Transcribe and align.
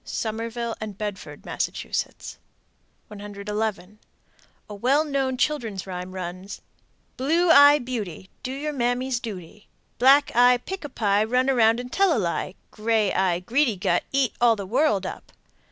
Somerville 0.03 0.75
and 0.81 0.97
Bedford, 0.97 1.45
Mass. 1.45 1.67
111. 3.07 3.99
A 4.67 4.73
well 4.73 5.03
known 5.05 5.37
children's 5.37 5.85
rhyme 5.85 6.13
runs: 6.13 6.61
Blue 7.17 7.51
eye 7.51 7.77
beauty, 7.77 8.27
do 8.41 8.51
your 8.51 8.73
mammy's 8.73 9.19
duty! 9.19 9.67
Black 9.99 10.31
eye, 10.35 10.57
pick 10.57 10.83
a 10.83 10.89
pie, 10.89 11.23
Run 11.23 11.51
around 11.51 11.79
and 11.79 11.93
tell 11.93 12.17
a 12.17 12.17
lie! 12.17 12.55
Gray 12.71 13.13
eye 13.13 13.41
greedy 13.41 13.75
gut 13.75 14.03
Eat 14.11 14.33
all 14.41 14.55
the 14.55 14.65
world 14.65 15.05
up! 15.05 15.31